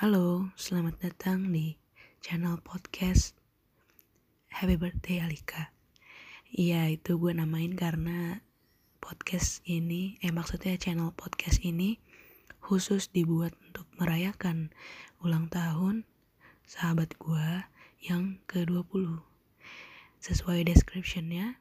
[0.00, 1.76] Halo, selamat datang di
[2.24, 3.36] channel podcast
[4.48, 5.76] Happy Birthday Alika.
[6.48, 8.40] Iya, itu gue namain karena
[8.96, 12.00] podcast ini, eh maksudnya channel podcast ini
[12.64, 14.72] khusus dibuat untuk merayakan
[15.20, 16.08] ulang tahun
[16.64, 17.68] sahabat gue
[18.00, 19.20] yang ke-20.
[20.16, 21.60] Sesuai descriptionnya,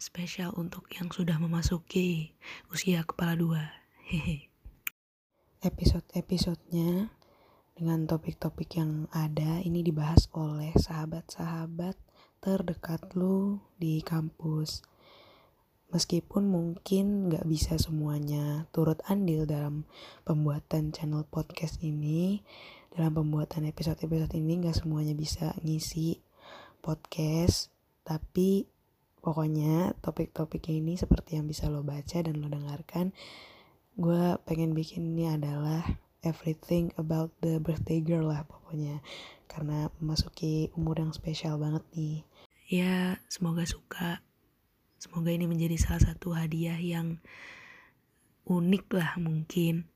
[0.00, 2.32] spesial untuk yang sudah memasuki
[2.72, 3.76] usia kepala dua.
[4.08, 4.48] Hehe.
[5.60, 7.20] Episode-episodenya
[7.74, 11.98] dengan topik-topik yang ada ini dibahas oleh sahabat-sahabat
[12.42, 14.82] terdekat lu di kampus.
[15.92, 19.84] Meskipun mungkin gak bisa semuanya turut andil dalam
[20.24, 22.40] pembuatan channel podcast ini,
[22.92, 26.16] dalam pembuatan episode-episode ini gak semuanya bisa ngisi
[26.80, 27.68] podcast,
[28.08, 28.66] tapi
[29.22, 33.14] Pokoknya topik-topik ini seperti yang bisa lo baca dan lo dengarkan.
[33.94, 35.86] Gue pengen bikin ini adalah
[36.22, 39.02] everything about the birthday girl lah pokoknya.
[39.50, 42.24] Karena memasuki umur yang spesial banget nih.
[42.70, 44.22] Ya semoga suka.
[45.02, 47.18] Semoga ini menjadi salah satu hadiah yang
[48.46, 49.90] unik lah mungkin.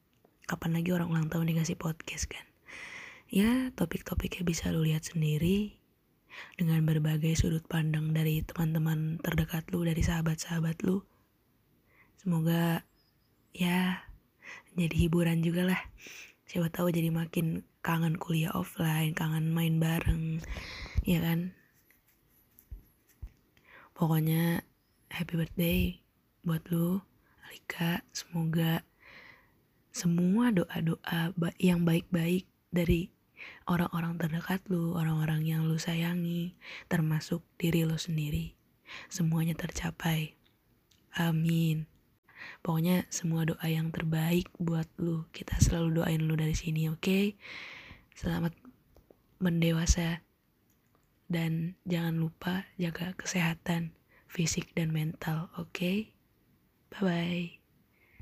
[0.47, 2.47] Kapan lagi orang ulang tahun dikasih podcast kan.
[3.31, 5.79] Ya topik-topiknya bisa lo lihat sendiri
[6.59, 11.03] dengan berbagai sudut pandang dari teman-teman terdekat lu, dari sahabat-sahabat lu.
[12.19, 12.83] Semoga
[13.55, 13.86] ya
[14.77, 15.81] jadi hiburan juga lah.
[16.47, 20.39] Siapa tahu jadi makin kangen kuliah offline, kangen main bareng,
[21.03, 21.57] ya kan?
[23.97, 24.63] Pokoknya
[25.11, 25.81] happy birthday
[26.45, 27.03] buat lu,
[27.49, 28.05] Alika.
[28.13, 28.85] Semoga
[29.91, 33.09] semua doa-doa yang baik-baik dari
[33.65, 36.55] orang-orang terdekat lu, orang-orang yang lu sayangi,
[36.93, 38.53] termasuk diri lu sendiri.
[39.09, 40.37] Semuanya tercapai.
[41.17, 41.96] Amin.
[42.67, 45.23] Pokoknya semua doa yang terbaik buat lu.
[45.31, 46.99] Kita selalu doain lu dari sini, oke?
[46.99, 47.39] Okay?
[48.19, 48.59] Selamat
[49.39, 50.27] mendewasa.
[51.31, 53.95] Dan jangan lupa jaga kesehatan
[54.27, 55.71] fisik dan mental, oke?
[55.71, 56.11] Okay?
[56.91, 57.66] Bye-bye.